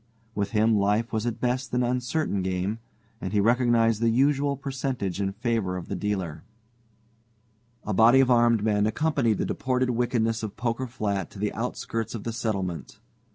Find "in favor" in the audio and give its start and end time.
5.21-5.77